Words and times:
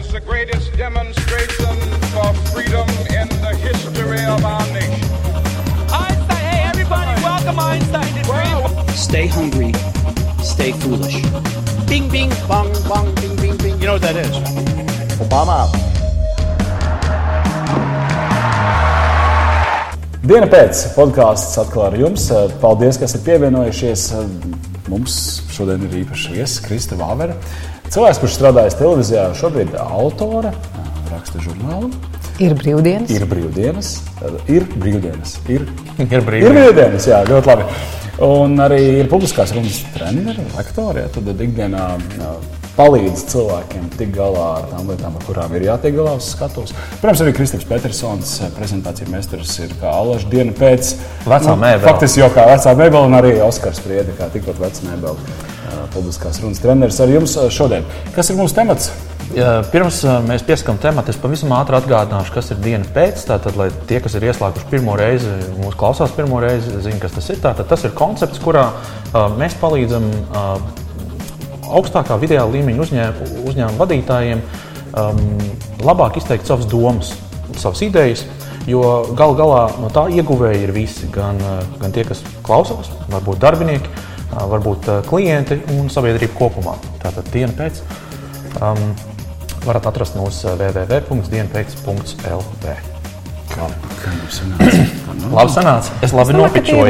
as 0.00 0.12
the 0.12 0.20
greatest 0.20 0.72
demonstration 0.78 1.76
for 2.12 2.32
freedom 2.52 2.88
in 3.12 3.28
the 3.44 3.52
history 3.60 4.24
of 4.24 4.42
our 4.44 4.66
nation. 4.72 5.10
Einstein, 5.92 6.44
hey 6.50 6.62
everybody, 6.64 7.12
welcome 7.22 7.58
Einstein 7.60 8.10
to 8.16 8.22
Dream. 8.24 8.96
Stay 8.96 9.26
hungry, 9.26 9.72
stay 10.42 10.72
foolish. 10.72 11.20
Bing, 11.86 12.08
bing, 12.08 12.30
bong, 12.48 12.72
bong, 12.88 13.14
bing, 13.16 13.36
bing, 13.36 13.56
bing. 13.58 13.78
You 13.78 13.86
know 13.88 13.96
what 13.98 14.02
that 14.02 14.16
is? 14.16 14.32
Obama. 15.20 15.68
Diena 20.24 20.48
pēc 20.48 20.86
podkāsts 20.96 21.60
atkal 21.60 21.90
ar 21.90 21.98
jums. 22.00 22.30
Paldies, 22.62 22.96
ka 22.96 23.04
esat 23.10 23.26
pievienojušies. 23.28 24.06
Mums 24.88 25.18
šodien 25.52 25.84
ir 25.86 26.00
īpašs 26.04 26.30
viesis 26.32 26.62
Krista 26.64 26.96
Vāvera. 26.96 27.36
Cilvēks, 27.90 28.20
kurš 28.22 28.34
strādājas 28.36 28.76
televīzijā, 28.78 29.22
šobrīd 29.34 29.72
ir 29.72 29.80
autore, 29.82 30.52
raksta 31.10 31.40
žurnālu. 31.42 31.88
Ir 32.38 32.54
brīvdienas. 32.54 33.10
Ir 33.10 33.24
brīvdienas. 33.26 33.88
Ir 34.46 34.66
brīvdienas. 34.76 35.32
Ir, 35.50 35.64
Ir 36.04 36.22
brīvdienas. 36.22 36.46
ir 36.46 36.54
brīvdienas, 36.54 37.08
jā, 37.10 37.18
ļoti 37.26 37.50
labi. 37.50 37.66
Un 38.22 38.54
arī 38.62 38.78
ir 39.00 39.10
publiskās 39.10 39.50
runas 39.56 39.82
treneris, 39.96 40.54
lektori. 40.54 41.02
Ja, 41.02 41.10
tad 41.10 41.34
ikdienā 41.34 41.84
palīdz 42.78 43.26
cilvēkiem 43.34 43.90
tikt 43.98 44.14
galā 44.14 44.46
ar 44.60 44.70
tām 44.70 44.94
lietām, 44.94 45.18
ar 45.18 45.26
kurām 45.26 45.58
ir 45.58 45.66
jātiek 45.66 45.98
galā 45.98 46.14
uz 46.20 46.30
skatuves. 46.36 46.70
Protams, 47.02 47.26
arī 47.26 47.34
Kristofers 47.36 47.68
Petersons, 47.74 48.36
prezentācijas 48.54 49.10
meistars, 49.10 49.58
ir 49.66 49.74
kā 49.82 49.90
Alaska 49.98 50.30
diena 50.30 50.54
pēc 50.54 50.94
Vecā 51.26 51.58
mēbele. 51.58 51.88
Faktiski 51.90 52.22
jau 52.22 52.30
kā 52.38 52.46
vecā 52.54 52.78
mēbele, 52.78 53.08
un 53.10 53.18
arī 53.18 53.40
Oskars 53.44 53.82
Priede, 53.82 54.14
kā 54.14 54.30
tikpat 54.30 54.62
veca 54.62 54.92
mēbele. 54.92 55.49
Publiskās 55.94 56.40
runas 56.42 56.60
treneris 56.62 57.00
ar 57.02 57.10
jums 57.10 57.36
šodien. 57.54 57.86
Kas 58.14 58.30
ir 58.30 58.38
mūsu 58.38 58.56
temats? 58.56 58.90
Pirms 59.70 60.00
mēs 60.26 60.42
piesakām 60.42 60.78
tematu, 60.82 61.12
es 61.12 61.18
pavisam 61.22 61.52
ātri 61.54 61.76
atgādināšu, 61.78 62.32
kas 62.34 62.50
ir 62.50 62.58
diena 62.64 62.86
pēc. 62.94 63.20
Tātad, 63.28 63.54
lai 63.58 63.68
tie, 63.86 64.00
kas 64.02 64.16
ir 64.18 64.26
ieslēguši 64.26 64.66
pirmo 64.72 64.96
reizi, 64.98 65.30
mūsu 65.60 65.78
klausās 65.78 66.10
pirmo 66.16 66.40
reizi, 66.42 66.72
zina, 66.82 66.98
kas 66.98 67.14
tas 67.14 67.30
ir. 67.30 67.38
Tātad, 67.44 67.68
tas 67.70 67.86
ir 67.86 67.94
koncepts, 67.94 68.42
kurā 68.42 68.64
mēs 69.38 69.54
palīdzam 69.62 70.08
augstākā 71.70 72.18
vidējā 72.18 72.42
līmeņa 72.50 72.82
uzņēm, 72.82 73.22
uzņēmuma 73.46 73.78
vadītājiem 73.84 74.42
labāk 75.86 76.18
izteikt 76.18 76.50
savas 76.50 76.66
domas, 76.66 77.14
savas 77.54 77.86
idejas. 77.86 78.26
Jo 78.66 78.82
gal 79.16 79.38
galā 79.38 79.62
no 79.80 79.88
tā 79.94 80.08
ieguvēji 80.10 80.66
ir 80.66 80.74
visi. 80.74 81.06
Gan, 81.14 81.38
gan 81.78 81.94
tie, 81.94 82.02
kas 82.06 82.20
klausās, 82.46 82.90
varbūt 83.14 83.38
darbinieki, 83.46 83.94
varbūt 84.30 84.86
klienti 85.08 85.56
un 85.76 85.90
sabiedrība 85.92 86.34
kopumā. 86.38 86.74
Tātad 87.02 87.24
diena 87.34 87.52
pēc. 87.58 87.74
Um, 88.60 88.82
varat 89.66 89.86
atrast 89.90 90.14
mūsu 90.18 90.48
www.dienpēc.lv. 90.56 92.76
Kā, 93.50 93.64
kā 93.98 94.08
jums 94.14 94.34
sanāca? 94.38 94.82
Labi, 95.34 95.52
sanāca. 95.52 95.90
Es 96.06 96.12
labi 96.14 96.32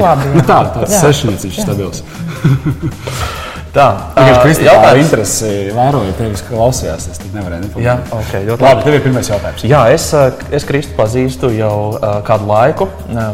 jā. 0.05 0.13
nu 0.37 0.43
tā, 0.45 0.59
tāds 0.77 0.93
sešnieks 1.01 1.45
ir 1.49 1.53
stabils. 1.57 1.99
Tā, 3.71 3.85
ā, 4.19 4.23
Kristofers 4.43 4.61
jautājums. 4.67 5.05
interesi 5.05 5.51
vēroja 5.77 6.15
tevis, 6.19 6.41
ka 6.43 6.57
klausījās. 6.57 7.05
Es 7.13 7.21
nevarēju 7.23 7.63
nepamākt. 7.69 7.85
Jā, 7.85 7.95
ok, 8.17 8.33
ļoti 8.49 8.67
Labi, 8.67 8.83
tev 8.87 8.97
ir 8.97 9.05
pirmais 9.05 9.31
jautājums. 9.31 9.65
Jā, 9.71 9.83
es, 9.95 10.07
es 10.59 10.67
Kristu 10.67 10.97
pazīstu 10.99 11.53
jau 11.55 11.75
kādu 12.27 12.49
laiku. 12.51 12.89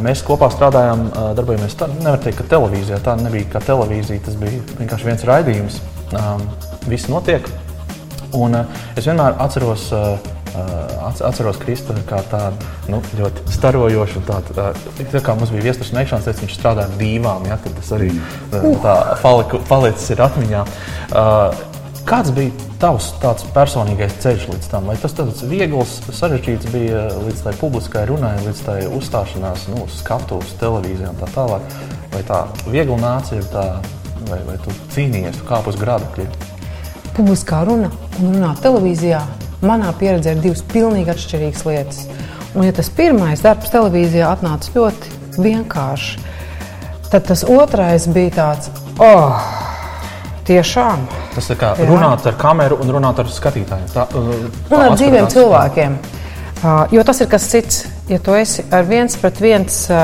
Mēs 0.04 0.20
kopā 0.26 0.50
strādājām, 0.52 1.06
darbojamies. 1.38 1.78
Tā 1.80 1.88
nevar 1.94 2.20
teikt, 2.20 2.42
ka 2.42 2.50
televīzijā 2.52 3.00
tā 3.06 3.16
nebija 3.22 3.48
kā 3.54 3.64
televīzija. 3.64 4.26
Tas 4.28 4.36
bija 4.42 4.60
vienkārši 4.76 5.08
viens 5.08 5.24
raidījums. 5.30 5.80
Viss 6.90 7.08
notiek. 7.08 7.48
Un 8.36 8.60
es 8.60 9.08
vienmēr 9.08 9.40
atceros. 9.40 9.88
Atceros 11.26 11.58
Kristu 11.62 11.94
kā 12.08 12.22
tādu 12.30 12.70
nu, 12.90 13.02
ļoti 13.18 13.46
starojošu. 13.54 14.24
Tādu, 14.26 14.56
tā, 14.56 14.70
tā 15.12 15.22
kā 15.24 15.36
mums 15.38 15.52
bija 15.54 15.68
viestures 15.68 15.92
meklēšanas, 15.94 16.26
tad 16.28 16.42
viņš 16.42 16.58
strādāja 16.58 16.90
ar 16.90 16.98
dīvām. 17.00 17.46
Ja, 17.50 17.58
tas 17.62 17.92
arī 17.96 18.10
ā, 18.16 18.60
tā 18.84 18.98
paliku, 19.22 19.62
palicis 19.68 20.12
ir 20.14 20.22
atmiņā. 20.26 20.66
Kāds 22.06 22.30
bija 22.30 22.68
tavs 22.78 23.08
tāds 23.18 23.42
personīgais 23.50 24.12
ceļš 24.22 24.44
līdz 24.52 24.68
tam? 24.70 24.86
Vai 24.86 24.94
tas 25.02 25.14
tāds 25.18 25.40
viegls, 25.50 25.96
sarežģīts 26.14 26.68
bija 26.70 27.00
līdz 27.18 27.40
tai 27.48 27.54
publiskai 27.58 28.04
runai, 28.06 28.36
līdz 28.44 28.60
tai 28.62 28.76
uzstāšanās, 28.94 29.66
nu, 29.72 29.88
skatuves, 29.90 30.54
televīzijā 30.60 31.10
un 31.10 31.18
tā 31.18 31.30
tālāk? 31.34 31.66
Vai 32.14 32.22
tā 32.28 32.44
viegli 32.68 33.00
nāca, 33.02 33.40
tā, 33.50 33.64
vai, 34.30 34.38
vai 34.46 34.54
tu 34.62 34.76
cīnījies, 34.94 35.40
tu 35.40 35.48
kāp 35.50 35.66
uz 35.66 35.80
grādakļiem? 35.82 36.30
Publiskā 37.16 37.64
runa 37.66 37.90
un 38.20 38.36
runāt 38.36 38.62
televīzijā. 38.62 39.24
Manā 39.66 39.92
pieredzē 39.98 40.36
ir 40.36 40.42
divas 40.44 40.62
pilnīgi 40.72 41.12
atšķirīgas 41.12 41.66
lietas. 41.68 42.02
Un, 42.54 42.64
ja 42.64 42.72
tas 42.76 42.88
pirmais 42.94 43.42
darbs 43.44 43.72
televīzijā 43.74 44.30
atnāca 44.32 44.72
ļoti 44.72 45.40
vienkārši, 45.42 46.20
tad 47.12 47.26
tas 47.28 47.44
otrais 47.44 48.06
bija 48.12 48.32
tāds, 48.38 48.70
oh, 49.02 49.36
tiešām. 50.46 51.02
Tas 51.34 51.50
ir 51.52 51.58
kā 51.60 51.74
Jā. 51.76 51.88
runāt 51.90 52.26
ar 52.28 52.38
kameru 52.40 52.78
un 52.82 52.92
runāt 52.96 53.20
ar 53.20 53.30
skatītājiem. 53.32 53.90
Tā, 53.92 54.06
uh, 54.08 54.30
Un 54.70 54.78
ar 54.78 54.92
tā 54.92 55.00
dzīviem 55.00 55.28
cilvēkiem. 55.34 55.98
Uh, 56.56 56.86
jo 56.94 57.04
tas 57.04 57.20
ir 57.20 57.30
kas 57.30 57.50
cits. 57.52 57.84
Ja 58.08 58.20
tu 58.22 58.36
esi 58.38 58.62
ar 58.72 58.86
viens 58.86 59.16
pret 59.18 59.40
viens 59.42 59.82
uh, 59.90 59.98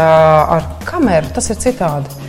ar 0.58 0.66
kameru, 0.88 1.30
tas 1.34 1.48
ir 1.54 1.60
citādi. 1.62 2.20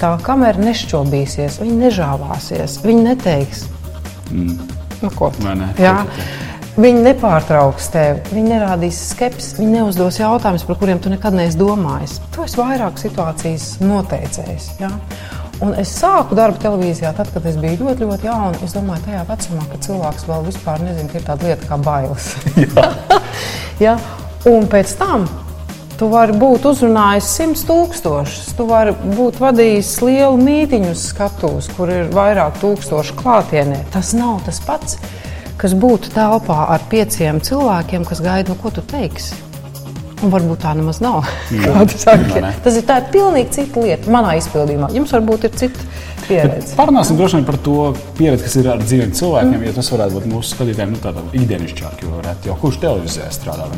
Tā 0.00 0.12
kamera 0.22 0.60
nešķobīsies, 0.60 1.58
viņa 1.62 1.76
nežāvāsies, 1.86 2.80
viņa 2.84 3.04
neteiks. 3.10 3.64
Mm. 4.30 4.58
Nu, 5.02 5.10
ko? 5.16 5.30
Vai 5.40 5.54
ne? 5.58 5.70
Jā. 5.80 5.98
Viņi 6.76 7.06
nepārtrauks 7.06 7.86
tevi, 7.88 8.20
viņi 8.36 8.50
nerādīs 8.52 8.98
skepsi, 9.14 9.54
viņi 9.62 9.78
neuzdos 9.78 10.18
jautājumus, 10.20 10.66
par 10.68 10.76
kuriem 10.76 10.98
tu 11.00 11.08
nekad 11.08 11.32
neesi 11.32 11.56
domājis. 11.56 12.18
Tu 12.34 12.44
esi 12.44 12.60
vairāk 12.60 13.00
situācijas 13.00 13.64
noteicējis. 13.80 14.66
Ja? 14.82 14.90
Un 15.64 15.72
es 15.80 15.94
sāku 15.96 16.36
darbu 16.36 16.60
televīzijā, 16.60 17.14
tad, 17.16 17.30
kad 17.32 17.48
es 17.48 17.56
biju 17.56 17.86
ļoti, 17.86 18.04
ļoti 18.04 18.28
jauna. 18.28 18.60
Es 18.66 18.76
domāju, 18.76 19.06
tajā 19.06 19.24
vecumā, 19.30 19.64
kad 19.70 19.88
cilvēks 19.88 20.28
vēl 20.28 20.46
vispār 20.50 20.84
nezina, 20.84 21.08
ka 21.08 21.16
ir 21.16 21.26
tāda 21.30 21.48
lieta 21.48 21.70
kā 21.70 21.80
bailes. 21.80 22.28
ja? 23.86 23.96
Un 24.52 24.68
pēc 24.70 24.92
tam 25.00 25.24
tu 25.96 26.10
vari 26.12 26.36
būt 26.36 26.68
uzrunājis 26.68 27.28
simts 27.38 27.64
tūkstošus, 27.66 28.52
tu 28.58 28.66
vari 28.68 28.92
būt 29.16 29.40
vadījis 29.40 29.94
lielu 30.04 30.36
mītīņu 30.38 30.92
skatuves, 31.00 31.70
kur 31.72 31.90
ir 31.90 32.12
vairāk 32.12 32.60
tūkstošu 32.60 33.16
klātienē. 33.16 33.80
Tas 33.94 34.12
nav 34.16 34.42
tas 34.44 34.60
pats, 34.62 35.00
kas 35.60 35.74
būtu 35.76 36.12
telpā 36.14 36.62
ar 36.74 36.86
pieciem 36.90 37.40
cilvēkiem, 37.44 38.06
kas 38.08 38.22
gaida, 38.24 38.52
no 38.52 38.60
ko 38.60 38.72
tu 38.74 38.84
teiksi. 38.86 39.36
Un 40.24 40.32
varbūt 40.32 40.62
tā 40.64 40.72
nemaz 40.72 41.02
nav. 41.04 41.26
Ne. 41.52 42.52
Tas 42.64 42.78
ir 42.78 42.84
tā 42.88 43.02
ir 43.02 43.08
pilnīgi 43.12 43.52
cita 43.58 43.82
lieta 43.84 44.12
manā 44.12 44.32
izpildījumā. 44.40 44.88
Jums 44.96 45.12
varbūt 45.12 45.44
ir 45.44 45.56
cita 45.60 45.88
pieredze. 46.26 46.72
Parunāsim 46.78 47.18
droši 47.18 47.38
vien 47.38 47.46
par 47.48 47.58
to 47.66 47.90
pieredzi, 48.16 48.46
kas 48.46 48.56
ir 48.56 48.70
ar 48.72 48.80
dzīviem 48.80 49.12
cilvēkiem. 49.16 49.58
Mm. 49.58 49.66
Ja 49.68 49.74
tas 49.76 49.90
varētu 49.92 50.16
būt 50.16 50.28
mūsu 50.32 50.54
skatītājiem 50.54 50.94
nu, 50.94 51.02
tādā 51.04 51.24
ikdienišķāk, 51.36 52.06
jo 52.06 52.22
jau 52.48 52.56
kurš 52.62 52.80
televīzijā 52.86 53.28
strādā. 53.34 53.68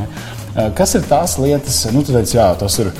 Kas 0.79 0.95
ir 0.99 1.11
tās 1.11 1.37
lietas, 1.43 1.81
nu, 1.95 2.05
teici, 2.07 2.39
jā, 2.39 2.53
tas 2.61 2.79
ir. 2.85 2.93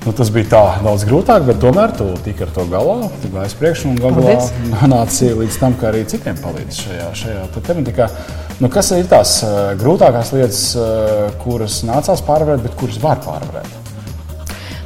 Nu, 0.00 0.14
tas 0.16 0.30
bija 0.32 0.48
tā 0.48 0.60
daudz 0.80 1.02
grūtāk, 1.04 1.42
bet 1.44 1.58
tomēr 1.60 1.90
tu 1.92 2.06
tiki 2.24 2.46
ar 2.46 2.52
to 2.56 2.62
galā. 2.70 3.10
Tu 3.20 3.28
gāji 3.34 3.50
uz 3.50 3.56
priekšu 3.60 3.90
un 3.90 3.98
galā 4.00 4.36
nonāci 4.70 5.28
līdz 5.36 5.58
tam, 5.60 5.74
ka 5.76 5.90
arī 5.90 6.06
citiem 6.08 6.38
palīdz 6.40 6.78
šajā, 6.86 7.08
šajā 7.20 7.42
te 7.52 7.62
tematikā. 7.66 8.06
Nu, 8.64 8.70
kas 8.72 8.88
ir 8.96 9.04
tās 9.10 9.34
uh, 9.44 9.74
grūtākās 9.80 10.32
lietas, 10.32 10.62
uh, 10.80 11.28
kuras 11.42 11.82
nācās 11.84 12.24
pārvarēt, 12.24 12.64
bet 12.64 12.78
kuras 12.80 12.96
var 13.02 13.20
pārvarēt? 13.26 13.76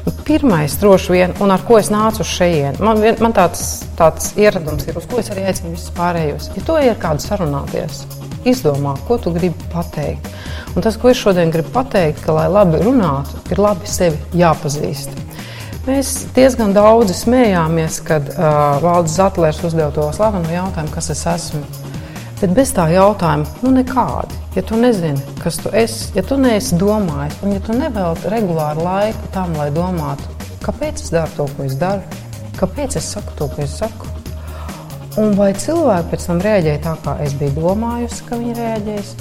Nu, 0.03 0.17
Pirmais, 0.27 0.75
droši 0.83 1.15
vien, 1.15 1.37
un 1.45 1.55
ar 1.55 1.63
ko 1.69 1.79
es 1.79 1.93
nācu 1.95 2.27
šejienes, 2.27 2.83
man, 2.83 3.07
man 3.23 3.39
tāds, 3.39 3.85
tāds 3.95 4.33
ieradums 4.41 4.89
ir, 4.91 4.99
uz 4.99 5.07
ko 5.11 5.23
es 5.23 5.31
arī 5.31 5.47
aicinu 5.47 5.77
visus 5.77 5.95
pārējos. 5.95 6.51
Ja 6.59 6.67
tu 6.67 6.81
ej 6.81 6.91
ar 6.91 6.99
kādu 7.07 7.23
sarunāties, 7.23 8.03
izdomā, 8.51 8.99
ko 9.07 9.23
tu 9.23 9.31
gribi 9.37 9.71
pateikt. 9.71 10.27
Un 10.75 10.83
tas, 10.83 10.97
ko 10.99 11.11
es 11.13 11.21
šodien 11.21 11.53
gribu 11.55 11.71
pateikt, 11.75 12.25
ka, 12.25 12.35
lai 12.35 12.49
labi 12.51 12.81
runātu, 12.83 13.39
ir 13.55 13.61
labi 13.63 13.87
sevi 13.87 14.19
jāpazīst. 14.35 15.13
Mēs 15.85 16.15
diezgan 16.35 16.73
daudzi 16.75 17.15
smējāmies, 17.15 18.01
kad 18.09 18.31
uh, 18.33 18.81
Valdis 18.83 19.19
Zetlers 19.19 19.61
uzdeva 19.69 19.93
to 19.95 20.07
slavenu 20.17 20.49
jautājumu, 20.51 20.91
kas 20.95 21.11
es 21.13 21.23
esmu. 21.29 21.61
Bet 22.41 22.55
bez 22.57 22.73
tā 22.75 22.89
jautājuma, 22.91 23.47
nu 23.63 23.71
nekādi. 23.77 24.41
Ja 24.57 24.65
tu 24.67 24.79
nezini, 24.81 25.21
kas 25.43 25.61
tu 25.63 25.71
esi, 25.77 26.09
ja 26.17 26.25
tu 26.27 26.39
neesi 26.41 26.79
domājis, 26.81 27.37
un 27.45 27.55
ja 27.55 27.61
tu 27.63 27.77
nevelti 27.77 28.33
regulāru 28.33 28.83
laiku 28.87 29.31
tam, 29.35 29.55
lai 29.59 29.69
domātu, 29.75 30.27
kāpēc 30.65 31.05
es 31.05 31.15
daru 31.15 31.37
to, 31.37 31.47
ko 31.55 31.69
es 31.69 31.79
daru, 31.79 32.03
kāpēc 32.59 32.99
es 32.99 33.13
saku 33.15 33.35
to, 33.39 33.49
ko 33.55 33.63
es 33.65 33.75
saku, 33.83 34.11
un 35.21 35.35
vai 35.39 35.53
cilvēki 35.59 36.13
pēc 36.13 36.29
tam 36.31 36.43
reaģēja 36.45 36.83
tā, 36.87 36.95
kā 37.05 37.17
es 37.27 37.35
biju 37.39 37.57
domājusi, 37.59 38.23
ka 38.29 38.39
viņi 38.41 38.57
reaģēs, 38.61 39.15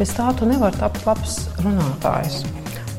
bez 0.00 0.14
tā 0.16 0.30
tu 0.38 0.48
nevari 0.48 0.80
tapt 0.80 1.04
labs 1.04 1.36
runātājs. 1.60 2.42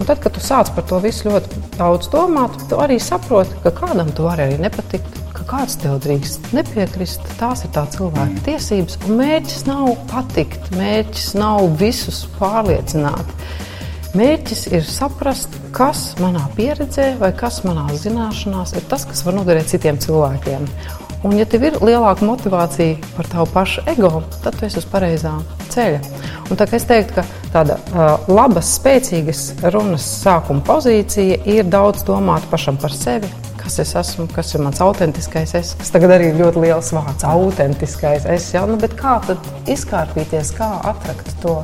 Un 0.02 0.08
tad, 0.10 0.22
kad 0.22 0.34
tu 0.34 0.42
sāc 0.42 0.70
par 0.74 0.86
to 0.90 0.98
visu 1.02 1.30
ļoti 1.30 1.60
daudz 1.76 2.10
domāt, 2.14 2.56
tu 2.70 2.78
arī 2.82 2.98
saproti, 3.02 3.58
ka 3.66 3.74
kādam 3.82 4.10
tu 4.18 4.26
vari 4.26 4.48
arī 4.48 4.62
nepatikt, 4.62 5.20
ka 5.38 5.46
kāds 5.50 5.78
tev 5.82 6.00
drīkst 6.02 6.52
nepiekrist. 6.58 7.26
Tās 7.38 7.66
ir 7.66 7.74
tā 7.76 7.84
cilvēka 7.94 8.32
mm. 8.32 8.40
tiesības. 8.48 8.98
Un 9.06 9.20
mērķis 9.22 9.68
nav 9.70 9.92
patikt, 10.10 10.72
mērķis 10.78 11.28
nav 11.38 11.68
visus 11.82 12.24
pārliecināt. 12.40 13.36
Mērķis 14.18 14.66
ir 14.74 14.82
saprast, 14.90 15.54
kas 15.78 16.02
manā 16.20 16.44
pieredzē 16.58 17.14
vai 17.22 17.30
kas 17.38 17.62
manā 17.64 17.86
zināšanās 17.96 18.74
ir 18.76 18.90
tas, 18.92 19.06
kas 19.08 19.22
var 19.28 19.38
noderēt 19.38 19.70
citiem 19.72 20.02
cilvēkiem. 20.02 20.66
Un, 21.22 21.36
ja 21.38 21.46
tev 21.46 21.68
ir 21.68 21.76
lielāka 21.86 22.26
motivācija 22.26 22.98
par 23.14 23.28
tavu 23.30 23.46
pašu 23.54 23.84
ego, 23.92 24.24
tad 24.42 24.56
tu 24.58 24.66
esi 24.66 24.80
uz 24.82 24.88
pareizā 24.90 25.36
ceļa. 25.70 26.00
Un 26.50 26.58
tā, 26.58 26.66
es 26.74 26.88
teiktu, 26.90 27.22
ka 27.22 27.52
tāda 27.54 27.78
uh, 27.92 28.26
laba, 28.32 28.64
spēcīga 28.66 29.36
runas 29.76 30.08
sākuma 30.24 30.66
pozīcija 30.66 31.44
ir 31.46 31.70
daudz 31.70 32.02
domāt 32.08 32.48
pašam 32.50 32.80
par 32.82 32.96
sevi. 32.98 33.30
Kas 33.62 33.78
es 33.84 33.94
esmu, 33.96 34.26
kas 34.34 34.50
ir 34.56 34.64
mans 34.66 34.82
autentiskais 34.82 35.54
es, 35.60 35.76
kas 35.78 35.94
tagad 35.94 36.16
arī 36.16 36.32
ir 36.32 36.40
ļoti 36.42 36.64
liels 36.66 36.90
vārds, 36.98 37.28
autentiskais 37.30 38.26
es. 38.26 38.50
Ja? 38.56 38.66
Nu, 38.66 38.82
kā 38.82 39.20
tad 39.28 39.52
izkārpīties, 39.70 40.56
kā 40.58 40.74
atrast 40.90 41.38
to? 41.46 41.60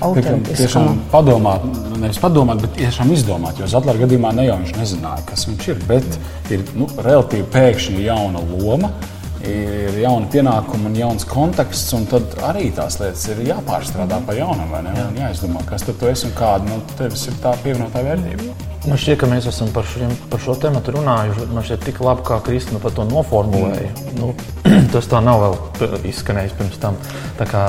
Tiešām 0.00 1.00
padomāt, 1.12 1.64
nu, 1.68 2.00
nevis 2.00 2.20
padomāt, 2.22 2.62
bet 2.64 2.74
tiešām 2.78 3.12
izdomāt. 3.14 3.60
Jo 3.60 3.68
Zetlera 3.70 4.00
gadījumā 4.02 4.32
ne 4.36 4.48
jau 4.48 4.58
viņš 4.62 4.74
nezināja, 4.78 5.24
kas 5.28 5.46
viņš 5.48 5.70
ir, 5.72 5.80
bet 5.88 6.20
ir 6.52 6.64
nu, 6.78 6.88
relatīvi 7.04 7.48
pēkšņi 7.54 8.04
jauna 8.08 8.44
loma. 8.52 8.92
Ir 9.40 9.94
jauna 9.96 10.28
pienākuma 10.28 10.90
un 10.90 10.96
jauns 10.98 11.24
konteksts, 11.24 11.94
un 11.96 12.04
tad 12.10 12.34
arī 12.44 12.66
tās 12.76 12.98
lietas 13.00 13.22
ir 13.32 13.40
jāpārstrādā 13.46 14.18
pa 14.26 14.36
jaunam, 14.36 14.68
vai 14.68 14.82
ne? 14.84 14.92
Jā. 14.98 15.06
Un 15.08 15.16
jāizdomā, 15.22 15.64
kas 15.68 15.88
tu 15.88 15.96
esi 16.10 16.28
un 16.28 16.36
kāda 16.36 16.68
nu, 16.68 16.82
tevis 16.98 17.24
ir 17.30 17.40
tā 17.40 17.54
pievienotā 17.64 18.04
vērtība. 18.04 18.52
Man 18.88 18.96
šķiet, 18.96 19.18
ka 19.20 19.28
mēs 19.28 19.44
esam 19.48 19.68
par, 19.74 19.84
šiem, 19.84 20.12
par 20.32 20.40
šo 20.40 20.54
tēmu 20.60 20.80
runājuši. 20.86 21.48
Man 21.52 21.64
šķiet, 21.64 21.82
tik 21.88 21.98
labi, 22.04 22.24
kā 22.28 22.38
Kristina 22.44 22.80
par 22.80 22.94
to 22.96 23.04
noformulēja. 23.08 23.90
Mm. 23.92 24.20
Nu, 24.20 24.30
tas 24.94 25.08
tā 25.08 25.20
nav 25.24 25.44
vēl 25.44 26.00
izskanējis 26.08 26.56
pirms 26.56 26.80
tam. 26.80 26.96
Tā 27.36 27.48
kā 27.50 27.64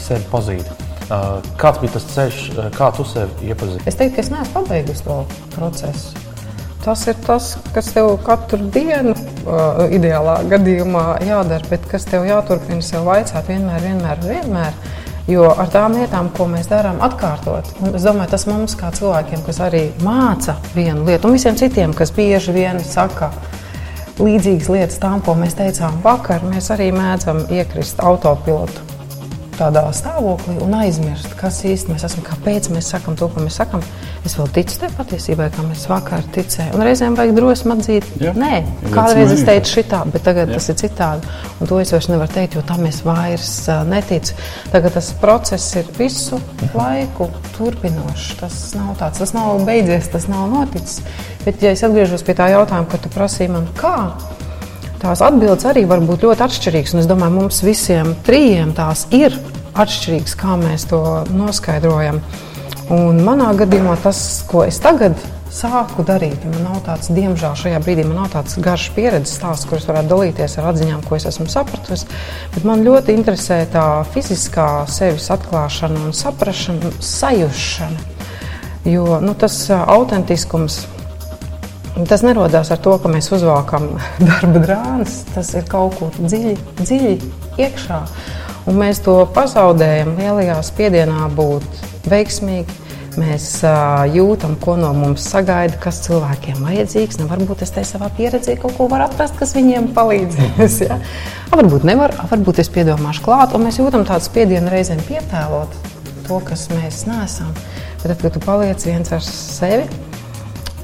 sevi 0.00 0.24
pazīt. 0.32 0.83
Kāds 1.08 1.80
bija 1.82 1.94
tas 1.98 2.06
ceļš, 2.14 2.44
kā 2.76 2.90
tu 2.96 3.04
sevi 3.08 3.50
iepazini? 3.50 3.82
Es 3.84 3.98
teiktu, 3.98 4.16
ka 4.16 4.22
es 4.24 4.30
neesmu 4.32 4.54
pabeigusi 4.54 5.04
to 5.04 5.18
procesu. 5.52 6.22
Tas 6.84 7.00
ir 7.08 7.16
tas, 7.24 7.54
kas 7.72 7.86
tev 7.94 8.10
katru 8.24 8.66
dienu, 8.72 9.14
uh, 9.44 9.84
ideālā 9.92 10.42
gadījumā, 10.50 11.04
jādara, 11.24 11.64
bet 11.70 11.86
kas 11.88 12.04
tev 12.08 12.26
jāturpina 12.28 12.84
sev 12.84 13.06
vaicāt 13.08 13.48
vienmēr, 13.48 13.80
vienmēr, 13.84 14.20
vienmēr. 14.24 14.76
Jo 15.28 15.48
ar 15.48 15.70
tām 15.72 15.96
lietām, 15.96 16.28
ko 16.36 16.44
mēs 16.52 16.68
darām, 16.68 17.00
atkārtot, 17.04 17.70
un 17.80 17.96
es 17.96 18.04
domāju, 18.04 18.34
tas 18.34 18.44
mums, 18.44 18.76
kā 18.76 18.92
cilvēkiem, 18.92 19.40
kas 19.46 19.62
arī 19.64 19.86
māca 20.04 20.58
vienu 20.74 21.06
lietu, 21.06 21.30
un 21.30 21.38
visiem 21.38 21.56
citiem, 21.56 21.96
kas 21.96 22.12
bieži 22.12 22.52
vien 22.52 22.84
saka, 22.84 23.32
līdzīgas 24.20 24.68
lietas 24.68 25.00
tām, 25.00 25.24
ko 25.24 25.32
mēs 25.40 25.56
teicām 25.56 26.02
vakar, 26.04 26.44
mēs 26.52 26.68
arī 26.76 26.92
mēdzam 26.92 27.46
iekrist 27.48 28.04
autopilotu 28.04 28.93
tādā 29.58 29.82
stāvoklī 29.94 30.56
un 30.64 30.74
aizmirst, 30.78 31.32
kas 31.38 31.60
īstenībā 31.64 31.96
mēs 31.96 32.06
esam, 32.08 32.24
kāpēc 32.26 32.68
mēs 32.74 32.90
sakām 32.94 33.16
to, 33.18 33.28
ko 33.32 33.44
mēs 33.44 33.58
sakām. 33.60 33.82
Es 34.24 34.36
vēl 34.38 34.48
ticu 34.56 34.78
tai 34.80 34.88
patiesībai, 34.96 35.50
kā 35.54 35.64
mēs 35.66 35.84
vakar 35.90 36.24
ticējām. 36.34 36.76
Un 36.78 36.84
reizēm 36.86 37.16
vajag 37.18 37.34
drosmi 37.36 37.74
atzīt, 37.74 38.08
Jā. 38.22 38.32
nē, 38.38 38.62
kādreiz 38.94 39.34
es 39.34 39.44
teicu 39.46 39.74
šitā, 39.78 40.00
bet 40.12 40.24
tagad 40.26 40.50
Jā. 40.50 40.58
tas 40.58 40.70
ir 40.72 40.78
citādi. 40.80 41.34
Un 41.60 41.70
to 41.70 41.80
es 41.82 41.92
vairs 41.94 42.08
nevaru 42.10 42.34
teikt, 42.34 42.56
jo 42.58 42.64
tam 42.66 42.86
es 42.88 43.02
vairs 43.06 43.52
uh, 43.68 43.82
neticu. 43.88 44.38
Tagad 44.72 44.96
tas 44.96 45.12
process 45.20 45.76
ir 45.80 45.90
visu 45.98 46.40
laiku 46.74 47.28
turpinošs. 47.58 48.30
Tas 48.40 48.60
nav 48.78 48.94
tāds, 49.02 49.20
tas 49.22 49.34
nav 49.36 49.60
beidzies, 49.68 50.08
tas 50.12 50.28
nav 50.32 50.48
noticis. 50.52 51.04
Bet, 51.44 51.60
ja 51.60 51.74
es 51.76 51.84
atgriežos 51.84 52.24
pie 52.24 52.36
tā 52.38 52.48
jautājuma, 52.54 52.88
ko 52.88 53.02
tu 53.04 53.12
prasīji 53.12 53.52
man, 53.52 53.68
kā, 53.76 53.96
tās 55.04 55.20
atbildes 55.24 55.66
arī 55.68 55.84
var 55.88 56.00
būt 56.04 56.24
ļoti 56.24 56.44
atšķirīgas. 56.46 56.96
Es 57.02 57.10
domāju, 57.10 57.36
mums 57.36 57.60
visiem 57.64 58.14
trijiem 58.24 58.72
tās 58.76 59.04
ir 59.14 59.36
atšķirīgas, 59.76 60.34
kā 60.40 60.56
mēs 60.60 60.88
to 60.90 61.00
noskaidrojam. 61.34 62.22
Un 62.94 63.20
manā 63.24 63.50
gadījumā 63.56 63.96
tas, 64.04 64.18
ko 64.48 64.64
es 64.68 64.78
tagad 64.80 65.16
sāku 65.54 66.02
darīt, 66.06 66.42
man 66.50 66.64
nav 66.66 66.80
tāds, 66.86 67.10
diemžēl, 67.14 67.54
šajā 67.56 67.80
brīdī 67.84 68.04
man 68.08 68.24
nav 68.24 68.32
tāds 68.32 68.56
garš 68.60 68.88
pieredzes 68.96 69.36
stāsts, 69.38 69.68
kurš 69.70 69.86
varētu 69.90 70.10
dalīties 70.10 70.56
ar 70.58 70.70
atziņām, 70.72 71.04
ko 71.06 71.18
es 71.18 71.28
esmu 71.30 71.46
sapratusi. 71.52 72.08
Bet 72.56 72.66
man 72.68 72.82
ļoti 72.86 73.14
interesē 73.14 73.60
tā 73.72 73.86
fiziskā 74.14 74.68
sevis 74.90 75.30
atklāšana 75.34 76.08
un 76.08 76.16
saprāšana, 76.16 76.92
sajūšana. 76.98 78.10
Jo 78.88 79.20
nu, 79.24 79.32
tas 79.38 79.62
autentiskums 79.70 80.82
Tas 81.94 82.24
nerodās 82.26 82.72
ar 82.74 82.80
to, 82.82 82.96
ka 82.98 83.10
mēs 83.10 83.30
uzvākam 83.34 83.92
darba 84.28 84.62
drānas. 84.64 85.20
Tas 85.34 85.52
ir 85.54 85.66
kaut 85.70 85.98
kur 86.00 86.14
dziļi, 86.18 86.56
dziļi 86.80 87.12
iekšā. 87.62 88.00
Un 88.70 88.80
mēs 88.80 89.02
to 89.04 89.20
pazaudējam 89.36 90.16
lielajā 90.18 90.56
spiedienā 90.66 91.28
būt 91.36 91.84
veiksmīgi. 92.10 92.80
Mēs 93.14 93.44
uh, 93.62 94.02
jūtam, 94.10 94.56
ko 94.58 94.74
no 94.74 94.88
mums 94.96 95.22
sagaida, 95.30 95.76
kas 95.78 96.00
cilvēkiem 96.08 96.64
vajadzīgs. 96.64 97.20
Nu, 97.20 97.28
varbūt 97.30 97.62
es 97.62 97.70
te 97.76 97.84
savā 97.86 98.08
pieredzē 98.16 98.56
kaut 98.58 98.74
ko 98.74 98.88
varu 98.90 99.06
atrast, 99.06 99.36
kas 99.38 99.54
viņiem 99.54 99.92
palīdzēs. 99.94 100.80
Ja? 100.88 100.96
A, 101.46 101.52
varbūt 101.60 101.86
nevar, 101.86 102.16
a, 102.18 102.26
varbūt 102.32 102.58
es 102.64 102.72
piedomāšu 102.74 103.22
klāt, 103.22 103.54
un 103.54 103.68
mēs 103.68 103.78
jūtam 103.78 104.02
tādu 104.08 104.26
spiedienu 104.26 104.72
reizēm 104.72 105.04
pietēlot 105.06 105.78
to, 106.26 106.40
kas 106.48 106.66
mēs 106.72 107.04
neesam. 107.06 107.54
Bet 108.02 108.08
tad, 108.16 108.18
kad 108.24 108.34
tu 108.34 108.42
paliec 108.42 108.82
viens 108.88 109.14
ar 109.14 109.22
sevi, 109.22 109.86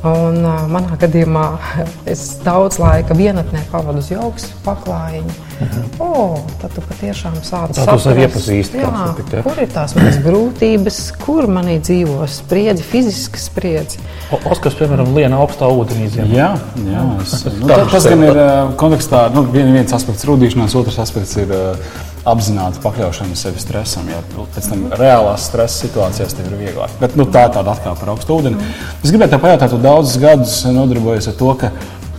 Un, 0.00 0.38
uh, 0.40 0.62
manā 0.72 0.96
gadījumā 0.96 1.44
es 2.12 2.22
daudz 2.44 2.78
laika 2.80 3.12
vienatnē 3.16 3.66
pavadu 3.68 4.00
uz 4.00 4.08
jogas 4.08 4.46
paklājiņu. 4.64 5.34
Mhm. 5.60 5.88
Oh, 6.00 6.38
tad 6.62 6.72
tu 6.72 6.80
patiešām 6.88 7.34
sāc 7.44 7.76
to 7.76 7.96
sev 8.00 8.16
iepazīst. 8.22 8.78
Jā, 8.80 8.88
satikt, 8.88 9.34
ja? 9.36 9.42
kur 9.44 9.60
ir 9.60 9.68
tās 9.74 9.92
manas 9.98 10.16
grūtības, 10.24 11.00
kur 11.20 11.50
manī 11.52 11.76
dzīvo 11.84 12.24
spriedzi, 12.32 12.86
fiziska 12.86 13.40
spriedzi. 13.42 14.00
O, 14.32 14.40
Oskars, 14.54 14.78
piemēram, 14.80 15.12
liena 15.18 15.42
augstā 15.44 15.68
ūdenī. 15.68 16.08
Jā, 16.32 16.54
jā 16.80 17.04
es, 17.20 17.36
nu, 17.58 17.68
tā, 17.68 17.82
tas 17.92 18.08
gan 18.08 18.24
ir 18.24 18.40
kontekstā, 18.80 19.26
nu, 19.36 19.44
viens 19.52 19.92
aspekts 19.96 20.24
rūdīšanās, 20.30 20.78
otrs 20.80 20.96
aspekts 21.04 21.36
ir 21.44 21.52
uh, 21.52 21.92
apzināti 22.28 22.82
pakļaušana 22.84 23.36
sevi 23.38 23.62
stresam. 23.62 24.08
Ja 24.10 24.20
pēc 24.54 24.68
tam 24.72 24.88
reālās 25.00 25.46
stresa 25.48 25.86
situācijās 25.86 26.36
tev 26.36 26.50
ir 26.50 26.58
vieglāk. 26.66 26.92
Bet 27.00 27.16
nu, 27.18 27.26
tā 27.30 27.46
ir 27.48 27.54
tāda 27.56 27.74
atkāpe 27.76 28.02
par 28.02 28.12
augstu 28.14 28.36
ūdeni. 28.36 28.72
Es 29.00 29.08
gribēju 29.12 29.34
te 29.34 29.40
pajautāt, 29.40 29.72
tu 29.72 29.80
daudzus 29.80 30.20
gadus 30.20 30.58
nodarbojies 30.68 31.30
ar 31.32 31.38
to, 31.40 31.54
ka 31.62 31.72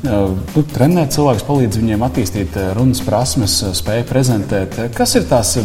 nu, 0.07 0.65
trenēt 0.74 1.13
cilvēkus, 1.15 1.45
palīdz 1.45 1.81
viņiem 1.81 2.07
attīstīt 2.07 2.57
runas 2.77 3.03
prasmes, 3.06 3.59
spēju 3.77 4.09
prezentēt. 4.09 4.81
Kas 4.98 5.15
ir 5.19 5.30
tās 5.30 5.57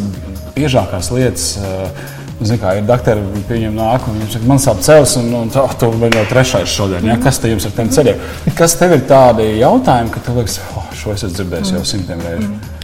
biežākās 0.56 1.10
lietas? 1.16 1.50
Ziniet, 2.36 2.60
kā 2.60 2.74
ir 2.76 2.84
doktori, 2.84 3.22
viņam 3.48 3.78
nāk, 3.78 4.10
un 4.10 4.18
viņš 4.20 4.34
saka, 4.34 4.48
man 4.50 4.58
sāp 4.60 4.82
cels, 4.84 5.14
un, 5.16 5.30
un 5.38 5.48
tā, 5.48 5.62
tu 5.80 5.88
vēl 5.88 6.18
jau 6.18 6.26
trešais 6.28 6.68
šodien. 6.68 7.08
Ja? 7.08 7.16
Kas 7.24 7.40
te 7.40 7.48
jums 7.48 7.64
ar 7.64 7.72
tiem 7.78 7.88
ceļiem? 7.96 8.20
Kas 8.58 8.76
tev 8.76 8.92
ir 8.92 9.06
tādi 9.08 9.54
jautājumi, 9.62 10.12
ka 10.12 10.20
tu 10.20 10.36
liekas, 10.36 10.60
oh, 10.76 10.90
šo 10.92 11.16
es 11.16 11.24
esmu 11.24 11.38
dzirdējis 11.38 11.78
jau 11.78 11.86
simtiem 11.96 12.20
reižu? 12.28 12.75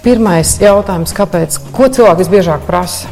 Pirmais 0.00 0.54
jautājums, 0.56 1.10
kāpēc? 1.12 1.58
Ko 1.76 1.84
cilvēki 1.92 2.22
visbiežāk 2.22 2.62
prasa? 2.64 3.10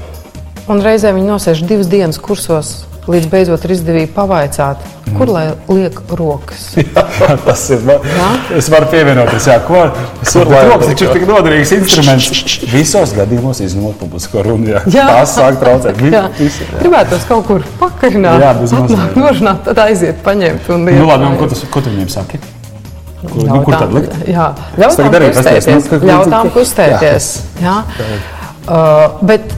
Un 0.73 0.81
reizē 0.81 1.11
viņi 1.13 1.29
nosēž 1.29 1.61
divas 1.69 1.91
dienas 1.93 2.17
kursos, 2.17 2.71
līdz 3.09 3.29
beidzot 3.29 3.67
ir 3.67 3.75
izdevīgi 3.75 4.09
pavaicāt, 4.15 4.81
mm. 4.81 5.19
kur 5.19 5.29
lai 5.35 5.43
liek 5.69 6.01
rokas. 6.17 6.65
Jā, 6.81 7.37
tas 7.45 7.67
ir. 7.77 7.85
Jā? 7.85 8.31
Es 8.57 8.73
varu 8.73 8.89
pievienoties, 8.89 9.51
jā, 9.53 9.59
ko 9.69 9.85
tur 10.33 10.49
lai 10.49 10.65
rokas. 10.71 10.89
Viņš 10.95 11.05
ir 11.05 11.15
tik 11.19 11.29
noderīgs 11.29 11.77
instruments. 11.77 12.59
Visos 12.73 13.13
gadījumos 13.21 13.61
izņemot 13.69 14.01
publisko 14.01 14.49
runu. 14.49 14.73
Jā. 14.73 14.85
Jā. 14.89 15.09
Tās 15.13 15.37
sāk 15.37 15.61
traucēt. 15.61 16.05
Jā. 16.09 16.27
Visi, 16.41 16.65
jā. 16.71 16.85
Gribētu 16.87 17.19
tos 17.19 17.29
kaut 17.29 17.49
kur 17.51 17.69
pakarināt. 17.83 18.41
Jā, 18.47 18.55
mazliet. 18.65 19.19
Nožināt, 19.21 19.67
tad 19.69 19.85
aiziet, 19.85 20.25
paņemt 20.25 20.73
un. 20.73 20.89
Nu 20.89 21.11
labi, 21.11 21.29
un 21.35 21.37
ko, 21.41 21.53
tas, 21.53 21.69
ko 21.69 21.85
tu 21.85 21.93
viņiem 21.93 22.17
saki? 22.17 22.41
Kur, 23.19 23.31
ļautām, 23.35 23.55
nu, 23.57 23.63
kur 23.67 23.75
tad 23.75 23.95
likt? 23.97 24.19
Jā, 24.31 24.45
ļautām 24.79 25.17
kustēties. 25.35 25.89
Ļautām 26.07 26.51
kustēties. 26.55 27.31
Jā. 27.59 27.79
Jā. 27.99 28.19
Uh, 28.69 29.17
bet 29.27 29.49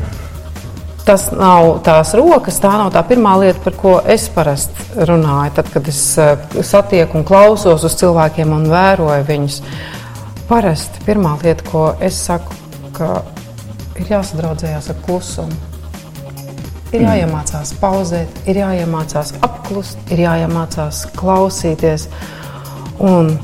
tas 1.04 1.26
nav 1.34 1.80
tās 1.84 2.14
rokas, 2.16 2.60
tā 2.62 2.70
nav 2.78 2.92
tā 2.94 3.02
pirmā 3.08 3.34
lieta, 3.42 3.60
par 3.64 3.76
ko 3.76 3.94
es 4.14 4.28
parasti 4.32 5.04
runāju. 5.08 5.52
Tad, 5.58 5.68
kad 5.74 5.90
es 5.92 6.00
uh, 6.22 6.36
satieku 6.64 7.20
un 7.20 7.26
klausos 7.28 7.84
uz 7.84 7.96
cilvēkiem 8.00 8.54
un 8.56 8.64
vēroju 8.70 9.26
viņus, 9.28 9.60
parasti 10.48 11.04
pirmā 11.04 11.36
lieta, 11.42 11.66
ko 11.68 11.84
es 12.00 12.16
saku, 12.30 12.56
ka 12.96 13.20
ir 14.00 14.14
jāsadraudzējās 14.14 14.88
ar 14.94 15.04
klusumu. 15.04 15.60
Ir 16.90 17.04
mm. 17.04 17.06
jāiemācās 17.06 17.74
pauzēt, 17.78 18.40
ir 18.50 18.64
jāiemācās 18.64 19.36
apklust, 19.46 20.00
ir 20.10 20.24
jāiemācās 20.24 21.04
klausīties. 21.18 22.08
Un 23.00 23.34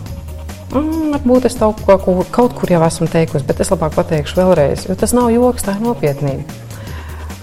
Mm, 0.75 1.13
varbūt 1.15 1.47
es 1.47 1.55
kaut, 1.61 1.83
ko, 1.87 2.17
kaut 2.35 2.57
kur 2.59 2.71
jau 2.71 2.81
esmu 2.87 3.07
teikusi, 3.11 3.47
bet 3.47 3.61
es 3.63 3.71
labāk 3.71 3.95
pateikšu 3.95 4.41
vēlreiz, 4.41 4.89
jo 4.89 4.97
tas 4.99 5.15
nav 5.15 5.31
joks, 5.31 5.67
tā 5.67 5.77
ir 5.77 5.85
nopietnība. 5.85 6.63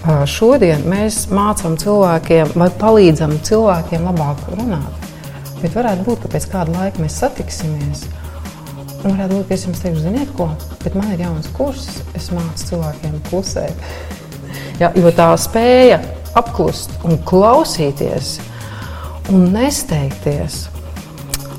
Uh, 0.04 0.26
šodien 0.28 0.82
mēs 0.84 1.22
mācām 1.32 1.78
cilvēkiem, 1.80 2.52
vai 2.60 2.68
palīdzam 2.80 3.38
cilvēkiem 3.48 4.04
labāk 4.04 4.42
runāt. 4.52 5.08
Bet 5.62 5.72
varētu 5.72 6.04
būt, 6.04 6.26
ka 6.26 6.32
pēc 6.34 6.46
kāda 6.52 6.74
laika 6.74 7.00
mēs 7.00 7.16
satiksimies. 7.22 8.04
Un 9.00 9.14
varētu 9.14 9.38
būt, 9.38 9.46
ka 9.48 9.56
es 9.56 9.64
jums 9.64 9.80
teikšu, 9.80 10.02
ziniet, 10.04 10.34
ko, 10.36 10.50
bet 10.82 10.98
man 10.98 11.14
ir 11.14 11.24
jauns 11.24 11.48
kurs, 11.56 11.88
es 12.16 12.28
mācu 12.34 12.68
cilvēkiem 12.72 13.22
klusēt. 13.30 13.88
Ja, 14.74 14.88
jo 14.98 15.06
tā 15.14 15.28
spēja 15.38 16.00
apklust 16.34 16.90
un 17.06 17.20
klausīties 17.26 18.40
un 19.30 19.44
nesteigties, 19.54 20.64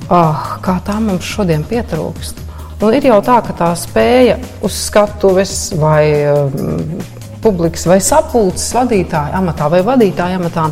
ah, 0.10 0.56
kā 0.64 0.80
tā 0.86 1.00
mums 1.02 1.26
šodien 1.26 1.66
pietrūkst. 1.68 2.42
Un 2.84 2.94
ir 2.94 3.08
jau 3.08 3.22
tā, 3.24 3.40
ka 3.46 3.56
tā 3.56 3.70
spēja 3.80 4.36
uz 4.66 4.76
skatuves 4.90 5.72
vai 5.80 6.04
um, 6.28 6.98
publikas 7.44 7.86
vai 7.88 8.02
sapulces 8.04 8.68
vadītāja 8.76 9.38
amatā 9.40 9.70
vai 9.72 9.80
vadītāja 9.86 10.42
amatā, 10.42 10.68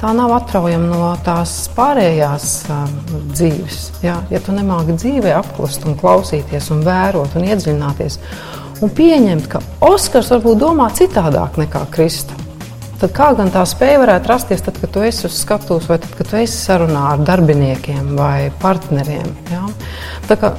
tā 0.00 0.10
nav 0.16 0.34
atraujama 0.34 0.90
no 0.90 1.12
tās 1.24 1.54
pārējās 1.76 2.48
um, 2.74 2.96
dzīves. 3.30 3.80
Jā? 4.04 4.18
Ja 4.34 4.42
tu 4.42 4.56
nemāki 4.56 4.98
dzīvē 4.98 5.36
apklust 5.38 5.86
un 5.86 5.98
klausīties 6.00 6.72
un 6.74 6.82
vērot 6.86 7.38
un 7.38 7.46
iedziļināties 7.52 8.18
un 8.82 8.90
pieņemt, 8.90 9.46
ka 9.52 9.62
Oskars 9.86 10.32
varbūt 10.34 10.64
domā 10.64 10.90
citādāk 10.96 11.60
nekā 11.62 11.86
Krista. 11.94 12.43
Tad 13.00 13.10
kā 13.14 13.30
gan 13.36 13.50
tā 13.52 13.64
spēja 13.66 13.98
varētu 14.04 14.30
rasties, 14.30 14.62
tad, 14.64 14.78
kad 14.80 14.92
tu 14.94 15.02
esi 15.04 15.26
uz 15.26 15.38
skatuves, 15.40 15.88
vai 15.90 15.98
tad, 16.02 16.12
kad 16.18 16.30
tu 16.30 16.38
esi 16.38 16.54
sarunā 16.54 17.08
ar 17.14 17.24
darbiniekiem 17.26 18.14
vai 18.18 18.52
partneriem? 18.62 19.32
Ja? 19.50 19.64
Tā 20.28 20.38
kā 20.40 20.52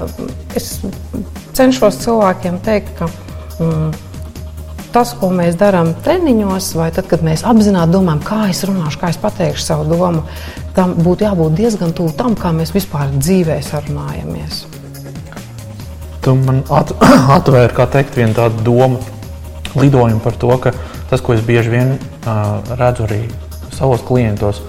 es 0.57 0.73
cenšos 1.55 2.01
cilvēkiem 2.03 2.59
teikt, 2.65 2.91
ka 2.99 3.07
mm, 3.63 3.95
tas, 4.95 5.15
ko 5.19 5.31
mēs 5.35 5.57
darām 5.59 5.93
treniņos, 6.05 6.69
vai 6.79 6.89
tad, 6.95 7.07
kad 7.11 7.23
mēs 7.25 7.43
apzināti 7.47 7.95
domājam, 7.95 8.23
kā 8.27 8.41
es 8.51 8.63
runāšu, 8.67 8.99
kā 9.01 9.11
es 9.11 9.19
pateikšu 9.19 9.63
savu 9.63 9.87
domu, 9.89 10.23
tam 10.75 10.95
būtu 10.99 11.27
jābūt 11.27 11.57
diezgan 11.57 11.95
tuvu 11.95 12.13
tam, 12.19 12.35
kā 12.39 12.51
mēs 12.55 12.75
vispār 12.75 13.11
dzīvē 13.15 13.61
sarunājamies. 13.63 14.65
Tu 16.25 16.35
man 16.41 16.63
at, 16.73 16.91
atvēri, 17.39 17.75
kā 17.75 17.87
teikt, 17.95 18.15
vienu 18.19 18.35
tādu 18.37 18.63
domu, 18.67 19.01
lidojumu 19.75 20.23
par 20.23 20.39
to, 20.39 20.51
ka 20.63 20.75
tas, 21.09 21.21
ko 21.21 21.35
es 21.35 21.43
bieži 21.45 21.73
vien 21.73 21.95
uh, 21.97 22.59
redzu 22.79 23.05
arī 23.07 23.21
savos 23.75 24.03
klientos, 24.07 24.61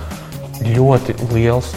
ļoti 0.64 1.16
liels 1.32 1.72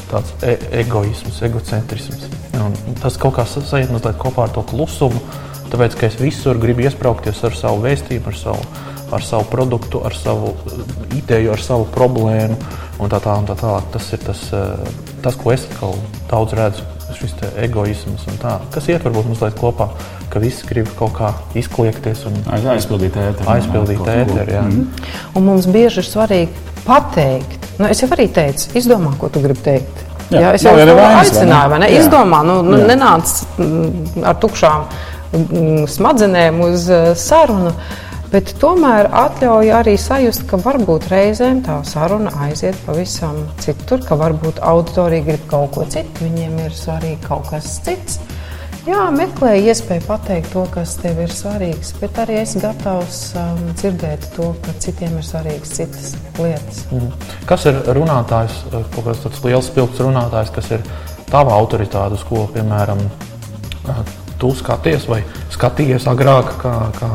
e 0.46 0.56
egoisms, 0.82 1.42
egocentrisms. 1.46 2.28
Un 2.60 2.98
tas 3.00 3.18
kaut 3.20 3.38
kā 3.38 3.46
sajiet 3.48 3.92
mazliet 3.92 4.20
kopā 4.20 4.48
ar 4.48 4.54
to 4.56 4.64
klusumu, 4.68 5.20
tāpēc 5.72 5.98
ka 6.00 6.08
es 6.10 6.20
visur 6.20 6.60
gribu 6.60 6.86
iesprāgties 6.88 7.44
ar 7.46 7.56
savu 7.58 7.84
vēstījumu, 7.86 8.32
ar 8.32 8.38
savu, 8.40 8.86
ar 9.16 9.26
savu 9.26 9.48
produktu, 9.52 10.04
ar 10.06 10.16
savu 10.16 10.54
ideju, 11.18 11.54
ar 11.54 11.64
savu 11.64 11.88
problēmu 11.94 12.58
un 13.00 13.12
tā 13.12 13.22
tālāk. 13.24 13.52
Tā, 13.52 13.58
tā. 13.60 13.76
Tas 13.96 14.14
ir 14.16 14.24
tas, 14.26 14.46
tas, 15.24 15.40
ko 15.40 15.54
es 15.56 15.68
daudz 16.32 16.56
redzu, 16.58 16.88
šis 17.18 17.36
egoisms 17.66 18.28
un 18.30 18.40
tā, 18.42 18.58
kas 18.74 18.90
iet 18.92 19.06
varbūt 19.08 19.32
mazliet 19.32 19.58
kopā 19.60 19.90
ka 20.30 20.40
visi 20.42 20.68
grib 20.70 20.90
kaut 20.98 21.16
kā 21.18 21.32
izkliegties 21.58 22.26
un 22.30 22.38
aizpildīt 22.54 23.18
ēteru. 23.18 23.48
Aizpildīt 23.56 24.02
ēteru, 24.04 24.46
jā. 24.54 24.62
Mm. 24.66 25.08
Un 25.38 25.48
mums 25.48 25.68
bieži 25.70 26.04
ir 26.04 26.08
svarīgi 26.08 26.76
pateikt. 26.86 27.70
Nu, 27.80 27.88
es 27.90 28.04
jau 28.04 28.10
arī 28.14 28.28
teicu, 28.34 28.70
izdomā, 28.78 29.16
ko 29.20 29.32
tu 29.34 29.42
gribi 29.44 29.64
teikt. 29.66 30.04
Jā, 30.30 30.44
jā, 30.44 30.52
es 30.58 30.66
jau 30.68 30.76
tādu 30.78 30.98
aicināju, 31.02 31.72
vai 31.72 31.80
ne? 31.82 31.90
Jā. 31.90 32.04
Izdomā, 32.04 32.44
nu, 32.46 32.60
nu 32.66 32.82
nenāc 32.86 33.32
mm, 33.58 34.28
ar 34.30 34.38
tukšām 34.44 34.86
mm, 35.32 35.88
smadzenēm 35.90 36.62
uz 36.68 36.86
eh, 36.94 37.10
sarunu. 37.18 37.74
Bet 38.30 38.52
tomēr 38.62 39.08
atļauj 39.10 39.72
arī 39.74 39.96
sajust, 39.98 40.44
ka 40.50 40.60
varbūt 40.62 41.08
reizēm 41.10 41.64
tā 41.66 41.80
saruna 41.88 42.30
aiziet 42.46 42.78
pavisam 42.86 43.40
citur, 43.64 44.04
ka 44.06 44.18
varbūt 44.20 44.60
auditorija 44.62 45.26
grib 45.32 45.48
kaut 45.50 45.72
ko 45.74 45.86
citu, 45.90 46.28
viņiem 46.28 46.60
ir 46.68 46.76
svarīgi 46.78 47.24
kaut 47.24 47.50
kas 47.50 47.80
cits. 47.86 48.20
Jā, 48.86 49.08
meklēju 49.14 49.72
iespēju 49.72 50.04
pateikt 50.06 50.54
to, 50.54 50.62
kas 50.72 50.94
tev 51.02 51.18
ir 51.24 51.34
svarīgs, 51.34 51.90
bet 52.00 52.22
arī 52.22 52.38
es 52.44 52.54
gatavs 52.62 53.18
um, 53.38 53.58
dzirdēt 53.74 54.30
to, 54.38 54.52
ka 54.66 54.78
citiem 54.86 55.18
ir 55.18 55.26
svarīgas 55.26 55.74
citas 55.80 56.14
lietas. 56.38 56.86
Mm. 56.94 57.10
Kas 57.50 57.66
ir 57.70 57.82
runātājs, 57.98 58.62
eh, 58.70 58.86
kaut 58.94 59.10
kāds 59.10 59.26
tāds 59.26 59.42
liels 59.46 59.72
spilgts 59.74 60.06
runātājs, 60.06 60.54
kas 60.54 60.70
ir 60.78 60.86
tava 61.34 61.58
autoritāte, 61.58 62.22
uz 62.22 62.24
ko, 62.30 62.46
piemēram, 62.54 63.04
eh, 63.90 64.16
tu 64.40 64.54
skaties 64.56 65.10
vai 65.10 65.24
skatījies 65.52 66.08
agrāk, 66.14 66.56
kā, 66.62 66.78
kā 67.02 67.12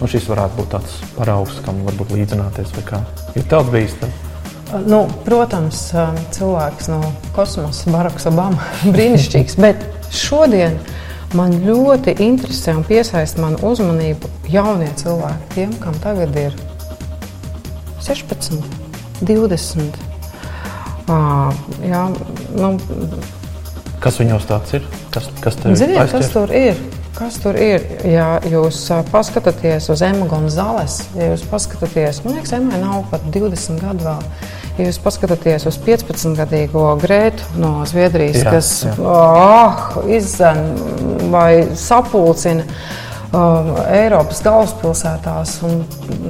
nu, 0.00 0.10
šis 0.10 0.28
varētu 0.30 0.60
būt 0.60 0.72
tāds 0.76 0.98
paraugs, 1.16 1.60
kam 1.64 1.82
varbūt 1.86 2.14
līdzināties, 2.16 2.74
ir 3.36 3.48
tev 3.50 3.72
bijis? 3.72 3.96
Tad? 4.02 4.22
Nu, 4.90 5.04
protams, 5.24 5.88
um, 5.94 6.16
cilvēks 6.34 6.90
no 6.90 7.00
kosmosa, 7.36 7.90
Baraks 7.94 8.26
Obama, 8.30 8.62
brīnišķīgs, 8.94 9.58
bet 9.62 9.86
šodien 10.14 10.80
Man 11.34 11.56
ļoti 11.64 12.14
interesē 12.22 12.76
un 12.78 12.84
piesaista 12.86 13.42
manu 13.42 13.58
uzmanību 13.66 14.28
jaunie 14.52 14.88
cilvēki, 15.00 15.48
tiem, 15.56 15.72
kam 15.82 15.96
tagad 16.00 16.36
ir 16.38 16.54
16, 18.06 18.62
20. 19.26 19.98
Uh, 21.06 21.50
jā, 21.86 22.04
nu, 22.54 22.70
kas 24.02 24.20
viņos 24.22 24.46
tāds 24.46 24.78
ir? 24.78 24.86
Kas, 25.14 25.26
kas, 25.42 25.58
Ziniet, 25.78 26.14
kas 26.14 26.30
tur 26.30 26.54
ir? 26.54 26.78
Kas 27.16 27.38
tur 27.40 27.56
ir? 27.56 27.80
Ja 28.04 28.36
jūs 28.44 28.82
paskatāties 29.08 29.86
uz 29.88 30.02
Emu 30.04 30.26
Gonzales, 30.28 30.98
ja 31.16 31.30
jūs 31.30 31.46
paskatāties, 31.48 32.20
man 32.26 32.36
liekas, 32.36 32.52
Emai 32.58 32.76
nav 32.82 33.06
pat 33.08 33.24
20 33.32 33.80
gadu 33.80 34.04
vēl. 34.04 34.26
Ja 34.76 34.90
jūs 34.90 34.98
paskatāties 35.00 35.64
uz 35.70 35.78
15-gadīgo 35.86 36.82
Grētu 37.00 37.56
no 37.62 37.78
Zviedrijas, 37.88 38.42
jā, 38.42 38.52
kas. 38.52 38.70
Oh, 39.00 39.96
izdzen 40.12 40.60
vai 41.32 41.64
sapulcina 41.80 42.66
um, 43.32 43.70
Eiropas 43.96 44.42
galvaspilsētās, 44.44 45.54
un 45.64 45.80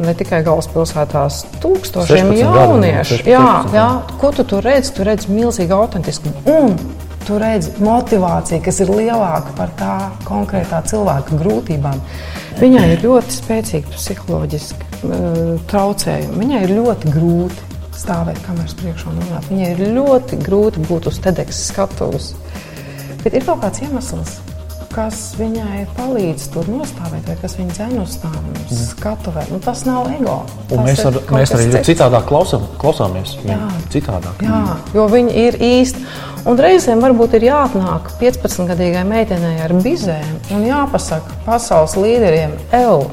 ne 0.05 0.15
tikai 0.15 0.45
galvaspilsētās, 0.47 1.41
tūkstošiem 1.65 2.31
jauniešu. 2.45 3.25
Jā, 3.27 3.49
jā, 3.75 3.89
ko 4.23 4.31
tu 4.39 4.47
tur 4.55 4.63
redzi? 4.71 4.95
Tu 4.95 5.11
redzi 5.11 5.35
milzīgu 5.35 5.75
autentiskumu. 5.81 6.47
Un 6.47 6.79
tu 7.27 7.39
redzi 7.43 7.73
motivāciju, 7.83 8.63
kas 8.65 8.81
ir 8.85 8.93
lielāka 8.93 9.55
par 9.59 9.73
tā 9.79 9.95
konkrētā 10.27 10.83
cilvēka 10.87 11.39
grūtībām. 11.41 12.03
Viņai 12.61 12.85
ir 12.95 13.05
ļoti 13.05 13.37
spēcīgi 13.37 13.95
psiholoģiski 13.95 14.87
uh, 14.87 15.55
traucējumi. 15.71 16.39
Viņai 16.41 16.63
ir 16.65 16.75
ļoti 16.79 17.13
grūti 17.17 17.67
stāvēt 17.97 18.39
kameras 18.47 18.77
priekšā 18.79 19.11
un 19.11 19.23
runāt. 19.25 19.51
Viņai 19.51 19.71
ir 19.75 19.95
ļoti 19.97 20.41
grūti 20.47 20.85
būt 20.89 21.11
uz 21.11 21.21
TEDx 21.25 21.67
skatuves. 21.73 22.33
Bet 23.25 23.35
ir 23.35 23.47
kaut 23.47 23.65
kāds 23.65 23.83
iemesls, 23.83 24.39
kas 24.97 25.35
viņai 25.37 25.83
palīdz 25.97 26.47
tur 26.55 26.69
nostāvēt, 26.73 27.27
vai 27.29 27.37
kas 27.43 27.57
viņai 27.59 27.75
dzēn 27.77 27.99
uz 28.01 28.15
tām 28.23 28.37
mm. 28.39 28.79
skatuvē. 28.79 29.45
Nu, 29.53 29.59
tas 29.65 29.83
nav 29.89 30.09
ego. 30.15 30.39
Tas 30.71 30.81
mēs, 30.87 31.03
ar, 31.11 31.19
mēs 31.37 31.53
arī 31.57 31.67
cits. 31.75 31.91
citādāk 31.91 32.25
klausām, 32.31 32.65
klausāmies. 32.81 33.35
Jā, 33.45 33.59
citādāk. 33.93 34.41
Jā, 34.47 34.63
jo 34.97 35.05
viņi 35.13 35.37
ir 35.45 35.61
īsti. 35.69 36.07
Un 36.47 36.61
reizēm 36.63 37.03
varbūt 37.03 37.37
ir 37.37 37.49
jāatnāk 37.49 38.13
15-gadīgai 38.23 39.05
meitenei 39.09 39.59
ar 39.65 39.75
bizēm 39.85 40.55
un 40.55 40.65
jāpasaka 40.69 41.41
pasaules 41.45 41.97
līderiem, 41.99 42.55
ej, 42.77 43.05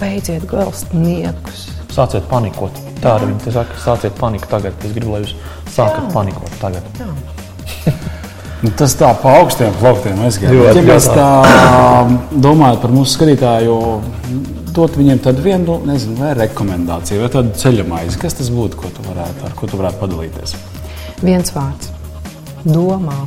beidziet 0.00 0.48
galst 0.50 0.96
niekus. 0.96 1.68
Sāciet 1.92 2.26
panikot. 2.32 2.82
Tā 3.00 3.18
arī 3.18 3.30
viņi 3.30 3.54
saka, 3.54 3.78
sāciet 3.80 4.16
paniku 4.18 4.48
tagad. 4.50 4.76
Es 4.84 4.96
gribu, 4.96 5.14
lai 5.14 5.24
jūs 5.24 5.36
sākat 5.70 6.08
Jā. 6.08 6.12
panikot 6.16 6.62
tagad. 6.62 6.94
Jā. 6.98 7.45
Nu, 8.66 8.72
tas 8.74 8.96
tā 8.98 9.12
pa 9.22 9.36
augstiem 9.38 9.74
plauktiem 9.78 10.18
aizgāja. 10.26 10.72
Ja 10.74 10.80
mēs 10.82 11.04
tā 11.06 11.26
domājam 12.34 12.80
par 12.82 12.90
mūsu 12.90 13.12
skatītāju, 13.14 13.76
dot 14.74 14.96
viņiem 14.98 15.20
tādu 15.22 15.44
vienu, 15.44 15.76
nezinu, 15.86 16.16
vai 16.18 16.32
rekomendāciju, 16.34 17.20
vai 17.22 17.28
tādu 17.30 17.52
ceļamaizi. 17.60 18.18
Kas 18.18 18.34
tas 18.40 18.50
būtu, 18.50 18.80
ko 18.80 18.90
tu 18.96 19.04
varētu, 19.06 19.44
ar 19.46 19.54
ko 19.54 19.70
tu 19.70 19.78
varētu 19.78 20.00
padalīties? 20.02 20.56
Viens 21.22 21.54
vārds- 21.54 21.92
domā. 22.76 23.20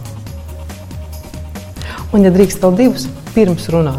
Un, 2.12 2.25
ja 2.25 2.34
drīkst 2.36 2.60
vēl 2.65 2.75
divus, 2.81 3.08
pirms 3.31 3.72
runā. 3.72 3.96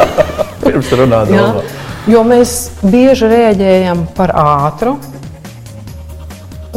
pirms 0.64 0.96
runā, 0.96 1.26
domā. 1.28 1.44
Jā, 1.60 1.78
jo 2.14 2.24
mēs 2.24 2.56
bieži 2.80 3.28
reaģējam 3.34 4.06
par 4.16 4.32
ātru 4.32 4.96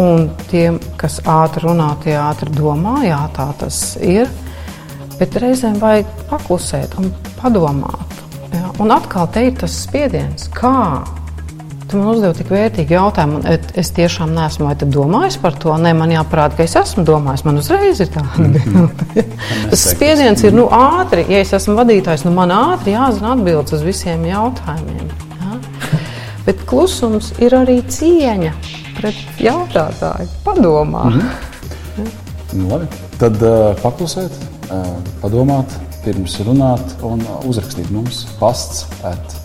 Un 0.01 0.29
tiem, 0.49 0.79
kas 0.97 1.19
ātri 1.29 1.67
runā, 1.67 1.91
tie 2.01 2.15
ātri 2.17 2.49
domā, 2.55 3.03
jā, 3.05 3.19
tā 3.35 3.51
tas 3.59 3.79
ir. 4.01 4.31
Bet 5.19 5.37
reizēm 5.37 5.77
vajag 5.81 6.09
paklusēt 6.31 6.95
un 6.97 7.11
padomāt. 7.37 8.15
Jā. 8.53 8.71
Un 8.81 8.93
atkal 8.93 9.29
te 9.33 9.45
ir 9.45 9.53
tas 9.59 9.75
spiediens, 9.85 10.47
kā 10.53 11.03
tu 11.93 11.99
man 11.99 12.09
uzdevi 12.15 12.39
tik 12.39 12.49
vērtīgu 12.49 12.95
jautājumu. 12.95 13.41
Es 13.77 13.91
tiešām 13.93 14.33
neesmu 14.33 14.71
domājis 14.89 15.37
par 15.41 15.53
to. 15.61 15.75
Nē, 15.77 15.93
man 15.97 16.13
jāparāda, 16.13 16.57
ka 16.57 16.65
es 16.65 16.73
esmu 16.79 17.05
domājis. 17.05 17.45
Man 17.45 17.61
uzreiz 17.61 18.01
ir 18.01 18.09
tāda 18.15 18.41
mm 18.41 18.53
-hmm. 18.53 19.33
tas 19.69 19.85
spiediens 19.91 20.43
ir 20.43 20.53
nu, 20.53 20.65
ātri. 20.73 21.29
Ja 21.29 21.39
es 21.45 21.53
esmu 21.53 21.77
vadītājs, 21.77 22.25
nu 22.25 22.31
man 22.31 22.49
ātri 22.49 22.97
jāzina 22.97 23.35
atbildes 23.37 23.73
uz 23.73 23.83
visiem 23.85 24.25
jautājumiem. 24.25 25.09
Jā. 25.37 25.59
Bet 26.45 26.65
klusums 26.65 27.33
ir 27.39 27.53
arī 27.53 27.83
cieņa 27.85 28.53
pret 29.03 29.39
jautātāju. 29.43 30.29
Padomā. 30.45 31.03
Mm 31.09 31.19
-hmm. 31.19 32.11
nu, 32.53 32.69
labi. 32.69 32.87
Tad 33.19 33.41
uh, 33.41 33.75
paklusēt, 33.83 34.31
uh, 34.71 34.87
padomāt, 35.21 35.75
pirms 36.03 36.39
runāt 36.47 36.95
un 37.03 37.23
uzrakstīt 37.47 37.91
mums 37.91 38.25
pasts. 38.39 38.85
At 39.03 39.39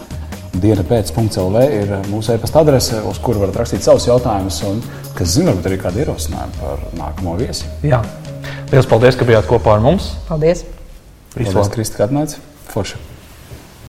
Diena 0.59 0.83
pēc.CLV 0.83 1.67
ir 1.83 1.93
mūsu 2.11 2.35
e-pasta 2.35 2.63
adrese, 2.65 3.03
uz 3.07 3.19
kuru 3.23 3.45
varat 3.45 3.61
rakstīt 3.61 3.85
savus 3.85 4.07
jautājumus, 4.09 4.63
un, 4.67 4.81
kas 5.15 5.37
zina, 5.37 5.53
varbūt 5.53 5.69
arī 5.71 5.79
kādi 5.83 6.03
ierosinājumi 6.03 6.59
par 6.63 6.89
nākamo 6.99 7.37
viesi. 7.39 7.69
Jā. 7.83 8.03
Lielas 8.73 8.87
paldies, 8.91 9.17
ka 9.17 9.29
bijāt 9.29 9.47
kopā 9.47 9.77
ar 9.77 9.85
mums. 9.85 10.15
Paldies! 10.29 10.65
Visu 10.65 11.53
Paldies, 11.53 11.55
labu! 11.55 11.77
Kristi, 11.77 12.01
ka 12.01 12.09
atnāci. 12.09 12.43
Forši. 12.73 13.08